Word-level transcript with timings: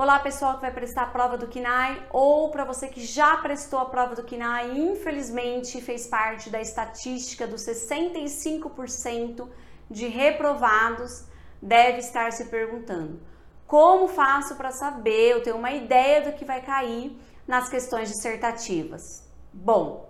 Olá, 0.00 0.20
pessoal 0.20 0.54
que 0.54 0.60
vai 0.60 0.70
prestar 0.70 1.02
a 1.02 1.06
prova 1.06 1.36
do 1.36 1.48
KINAI 1.48 2.06
ou 2.12 2.52
para 2.52 2.64
você 2.64 2.86
que 2.86 3.04
já 3.04 3.36
prestou 3.38 3.80
a 3.80 3.86
prova 3.86 4.14
do 4.14 4.22
KINAI 4.22 4.70
e 4.70 4.92
infelizmente 4.92 5.80
fez 5.80 6.06
parte 6.06 6.48
da 6.50 6.60
estatística 6.60 7.48
dos 7.48 7.62
65% 7.62 9.48
de 9.90 10.06
reprovados, 10.06 11.24
deve 11.60 11.98
estar 11.98 12.30
se 12.30 12.44
perguntando: 12.44 13.20
como 13.66 14.06
faço 14.06 14.54
para 14.54 14.70
saber, 14.70 15.32
eu 15.32 15.42
tenho 15.42 15.56
uma 15.56 15.72
ideia 15.72 16.22
do 16.22 16.32
que 16.32 16.44
vai 16.44 16.62
cair 16.62 17.18
nas 17.44 17.68
questões 17.68 18.08
dissertativas? 18.08 19.28
Bom, 19.52 20.08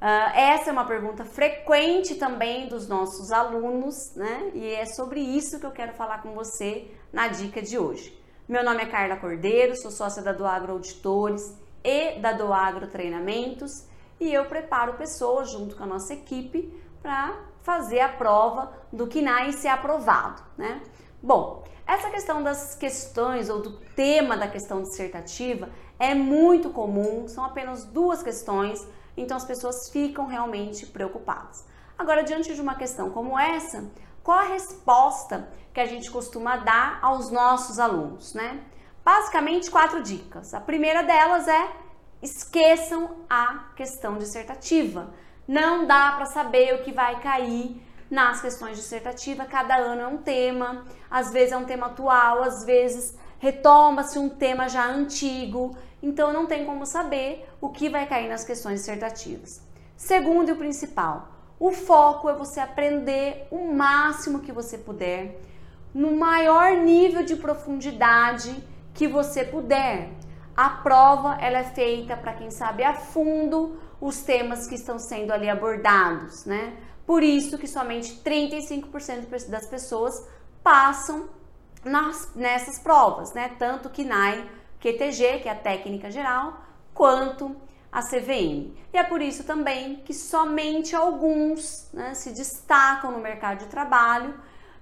uh, 0.00 0.34
essa 0.34 0.70
é 0.70 0.72
uma 0.72 0.86
pergunta 0.86 1.26
frequente 1.26 2.14
também 2.14 2.68
dos 2.68 2.88
nossos 2.88 3.30
alunos, 3.30 4.14
né? 4.16 4.50
E 4.54 4.72
é 4.72 4.86
sobre 4.86 5.20
isso 5.20 5.60
que 5.60 5.66
eu 5.66 5.72
quero 5.72 5.92
falar 5.92 6.22
com 6.22 6.32
você 6.32 6.90
na 7.12 7.28
dica 7.28 7.60
de 7.60 7.78
hoje. 7.78 8.18
Meu 8.50 8.64
nome 8.64 8.82
é 8.82 8.86
Carla 8.86 9.14
Cordeiro, 9.14 9.76
sou 9.76 9.92
sócia 9.92 10.20
da 10.20 10.32
Doagro 10.32 10.72
Auditores 10.72 11.56
e 11.84 12.18
da 12.18 12.32
Doagro 12.32 12.88
Treinamentos 12.88 13.84
e 14.18 14.34
eu 14.34 14.44
preparo 14.46 14.94
pessoas 14.94 15.52
junto 15.52 15.76
com 15.76 15.84
a 15.84 15.86
nossa 15.86 16.14
equipe 16.14 16.76
para 17.00 17.32
fazer 17.62 18.00
a 18.00 18.08
prova 18.08 18.72
do 18.92 19.06
KINAI 19.06 19.52
ser 19.52 19.68
aprovado, 19.68 20.42
né? 20.58 20.82
Bom, 21.22 21.62
essa 21.86 22.10
questão 22.10 22.42
das 22.42 22.74
questões 22.74 23.48
ou 23.48 23.62
do 23.62 23.78
tema 23.94 24.36
da 24.36 24.48
questão 24.48 24.82
dissertativa 24.82 25.68
é 25.96 26.12
muito 26.12 26.70
comum, 26.70 27.28
são 27.28 27.44
apenas 27.44 27.84
duas 27.84 28.20
questões, 28.20 28.84
então 29.16 29.36
as 29.36 29.44
pessoas 29.44 29.88
ficam 29.90 30.26
realmente 30.26 30.86
preocupadas. 30.86 31.64
Agora, 31.96 32.24
diante 32.24 32.52
de 32.52 32.60
uma 32.60 32.74
questão 32.74 33.10
como 33.10 33.38
essa, 33.38 33.88
qual 34.22 34.38
a 34.38 34.44
resposta 34.44 35.48
que 35.72 35.80
a 35.80 35.86
gente 35.86 36.10
costuma 36.10 36.56
dar 36.56 36.98
aos 37.02 37.30
nossos 37.30 37.78
alunos, 37.78 38.34
né? 38.34 38.60
Basicamente, 39.04 39.70
quatro 39.70 40.02
dicas. 40.02 40.52
A 40.52 40.60
primeira 40.60 41.02
delas 41.02 41.48
é 41.48 41.72
esqueçam 42.22 43.16
a 43.28 43.70
questão 43.74 44.18
dissertativa. 44.18 45.12
Não 45.48 45.86
dá 45.86 46.12
para 46.12 46.26
saber 46.26 46.74
o 46.74 46.82
que 46.82 46.92
vai 46.92 47.20
cair 47.20 47.82
nas 48.10 48.40
questões 48.40 48.76
dissertativas, 48.76 49.48
cada 49.48 49.76
ano 49.76 50.02
é 50.02 50.06
um 50.06 50.18
tema, 50.18 50.84
às 51.08 51.32
vezes 51.32 51.52
é 51.52 51.56
um 51.56 51.64
tema 51.64 51.86
atual, 51.86 52.42
às 52.42 52.64
vezes 52.64 53.16
retoma-se 53.38 54.18
um 54.18 54.28
tema 54.28 54.68
já 54.68 54.84
antigo, 54.84 55.76
então 56.02 56.32
não 56.32 56.46
tem 56.46 56.66
como 56.66 56.84
saber 56.84 57.48
o 57.60 57.68
que 57.68 57.88
vai 57.88 58.06
cair 58.06 58.28
nas 58.28 58.44
questões 58.44 58.80
dissertativas. 58.80 59.62
Segundo 59.96 60.48
e 60.48 60.52
o 60.52 60.56
principal, 60.56 61.28
o 61.60 61.70
foco 61.70 62.30
é 62.30 62.32
você 62.32 62.58
aprender 62.58 63.46
o 63.50 63.70
máximo 63.70 64.40
que 64.40 64.50
você 64.50 64.78
puder, 64.78 65.38
no 65.92 66.16
maior 66.16 66.78
nível 66.78 67.22
de 67.22 67.36
profundidade 67.36 68.64
que 68.94 69.06
você 69.06 69.44
puder. 69.44 70.10
A 70.56 70.70
prova 70.70 71.36
ela 71.38 71.58
é 71.58 71.64
feita 71.64 72.16
para 72.16 72.32
quem 72.32 72.50
sabe 72.50 72.82
a 72.82 72.94
fundo 72.94 73.78
os 74.00 74.22
temas 74.22 74.66
que 74.66 74.74
estão 74.74 74.98
sendo 74.98 75.32
ali 75.32 75.50
abordados, 75.50 76.46
né? 76.46 76.78
Por 77.06 77.22
isso 77.22 77.58
que 77.58 77.66
somente 77.66 78.22
35% 78.24 79.48
das 79.48 79.66
pessoas 79.66 80.26
passam 80.62 81.28
nas, 81.84 82.34
nessas 82.34 82.78
provas, 82.78 83.34
né? 83.34 83.50
Tanto 83.58 83.90
KINAI, 83.90 84.48
QTG, 84.80 85.40
que 85.42 85.48
é 85.48 85.52
a 85.52 85.56
técnica 85.56 86.10
geral, 86.10 86.62
quanto 86.94 87.54
a 87.92 88.02
CVM. 88.02 88.72
E 88.92 88.96
é 88.96 89.02
por 89.02 89.20
isso 89.20 89.44
também 89.44 89.96
que 90.04 90.14
somente 90.14 90.94
alguns 90.94 91.88
né, 91.92 92.14
se 92.14 92.30
destacam 92.30 93.10
no 93.10 93.18
mercado 93.18 93.58
de 93.58 93.66
trabalho, 93.66 94.34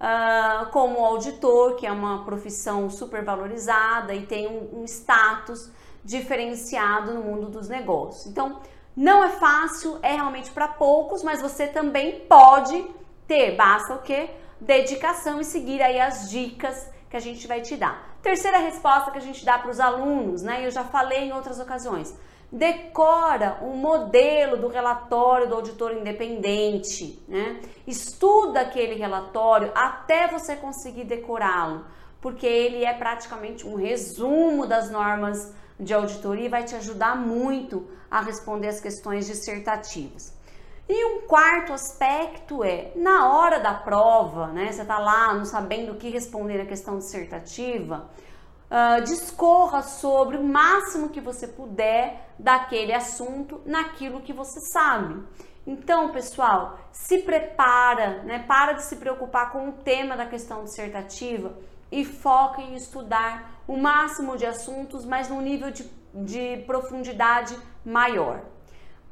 uh, 0.00 0.66
como 0.70 1.04
auditor, 1.04 1.76
que 1.76 1.86
é 1.86 1.92
uma 1.92 2.24
profissão 2.24 2.90
super 2.90 3.24
valorizada 3.24 4.14
e 4.14 4.26
tem 4.26 4.46
um, 4.48 4.80
um 4.80 4.84
status 4.84 5.70
diferenciado 6.04 7.14
no 7.14 7.22
mundo 7.22 7.48
dos 7.48 7.68
negócios. 7.68 8.26
Então, 8.26 8.60
não 8.96 9.22
é 9.22 9.28
fácil, 9.28 9.98
é 10.02 10.14
realmente 10.14 10.50
para 10.50 10.68
poucos, 10.68 11.22
mas 11.22 11.42
você 11.42 11.66
também 11.66 12.20
pode 12.20 12.86
ter, 13.26 13.56
basta 13.56 13.94
o 13.94 14.02
que? 14.02 14.30
Dedicação 14.60 15.40
e 15.40 15.44
seguir 15.44 15.82
aí 15.82 16.00
as 16.00 16.30
dicas 16.30 16.88
que 17.10 17.16
a 17.16 17.20
gente 17.20 17.46
vai 17.46 17.60
te 17.60 17.76
dar. 17.76 18.16
Terceira 18.22 18.58
resposta 18.58 19.10
que 19.10 19.18
a 19.18 19.22
gente 19.22 19.44
dá 19.44 19.58
para 19.58 19.70
os 19.70 19.78
alunos, 19.78 20.42
né? 20.42 20.64
Eu 20.66 20.70
já 20.70 20.82
falei 20.82 21.28
em 21.28 21.32
outras 21.32 21.60
ocasiões 21.60 22.16
decora 22.50 23.58
um 23.62 23.76
modelo 23.76 24.56
do 24.56 24.68
relatório 24.68 25.48
do 25.48 25.54
auditor 25.54 25.92
independente, 25.92 27.22
né? 27.28 27.60
Estuda 27.86 28.60
aquele 28.60 28.94
relatório 28.94 29.72
até 29.74 30.28
você 30.28 30.56
conseguir 30.56 31.04
decorá-lo, 31.04 31.84
porque 32.20 32.46
ele 32.46 32.84
é 32.84 32.94
praticamente 32.94 33.66
um 33.66 33.74
resumo 33.74 34.66
das 34.66 34.90
normas 34.90 35.54
de 35.78 35.92
auditoria 35.92 36.46
e 36.46 36.50
vai 36.50 36.64
te 36.64 36.74
ajudar 36.74 37.16
muito 37.16 37.86
a 38.10 38.20
responder 38.20 38.68
as 38.68 38.80
questões 38.80 39.26
dissertativas. 39.26 40.34
E 40.88 41.04
um 41.04 41.22
quarto 41.22 41.72
aspecto 41.72 42.62
é, 42.62 42.92
na 42.94 43.34
hora 43.34 43.58
da 43.58 43.74
prova, 43.74 44.46
né, 44.48 44.70
você 44.70 44.82
está 44.82 44.98
lá 44.98 45.34
não 45.34 45.44
sabendo 45.44 45.92
o 45.92 45.96
que 45.96 46.08
responder 46.10 46.58
na 46.58 46.64
questão 46.64 46.96
dissertativa, 46.96 48.08
Uh, 48.68 49.00
discorra 49.04 49.82
sobre 49.82 50.36
o 50.36 50.42
máximo 50.42 51.10
que 51.10 51.20
você 51.20 51.46
puder 51.46 52.30
daquele 52.36 52.92
assunto 52.92 53.60
naquilo 53.64 54.20
que 54.20 54.32
você 54.32 54.58
sabe. 54.72 55.22
Então, 55.64 56.10
pessoal, 56.10 56.78
se 56.90 57.18
prepara, 57.18 58.22
né? 58.24 58.44
Para 58.46 58.72
de 58.72 58.82
se 58.82 58.96
preocupar 58.96 59.52
com 59.52 59.68
o 59.68 59.72
tema 59.72 60.16
da 60.16 60.26
questão 60.26 60.64
dissertativa 60.64 61.56
e 61.90 62.04
foca 62.04 62.60
em 62.60 62.74
estudar 62.74 63.62
o 63.68 63.76
máximo 63.76 64.36
de 64.36 64.44
assuntos, 64.44 65.04
mas 65.04 65.28
num 65.28 65.40
nível 65.40 65.70
de, 65.70 65.88
de 66.12 66.64
profundidade 66.66 67.56
maior. 67.84 68.42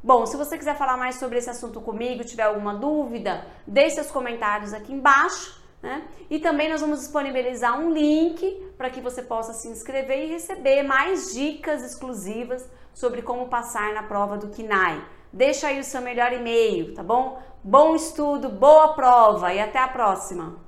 Bom, 0.03 0.27
se 0.27 0.37
você 0.37 0.59
quiser 0.59 0.77
falar 0.77 0.97
mais 0.97 1.17
sobre 1.17 1.39
esse 1.39 1.49
assunto 1.49 1.81
comigo, 1.81 2.25
tiver 2.25 2.43
alguma 2.43 2.75
dúvida, 2.75 3.47
deixe 3.67 3.95
seus 3.97 4.11
comentários 4.11 4.75
aqui 4.75 4.93
embaixo 4.93 5.64
né? 5.85 6.03
E 6.31 6.39
também 6.39 6.71
nós 6.71 6.81
vamos 6.81 7.01
disponibilizar 7.01 7.79
um 7.79 7.93
link 7.93 8.73
para 8.77 8.89
que 8.89 9.03
você 9.03 9.23
possa 9.23 9.53
se 9.53 9.69
inscrever 9.69 10.25
e 10.25 10.33
receber 10.33 10.83
mais 10.83 11.35
dicas 11.35 11.85
exclusivas 11.85 12.67
sobre 12.95 13.21
como 13.21 13.49
passar 13.49 13.93
na 13.93 14.03
prova 14.03 14.39
do 14.39 14.49
KINAI. 14.49 15.05
Deixa 15.31 15.69
aí 15.69 15.79
o 15.79 15.85
seu 15.85 16.01
melhor 16.01 16.33
e-mail, 16.33 16.95
tá 16.95 17.03
bom? 17.03 17.39
Bom 17.63 17.95
estudo, 17.95 18.49
boa 18.49 18.95
prova 18.95 19.53
e 19.53 19.61
até 19.61 19.79
a 19.79 19.89
próxima! 19.89 20.64